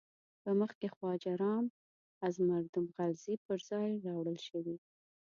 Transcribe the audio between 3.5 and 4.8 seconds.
ځای راوړل شوی دی.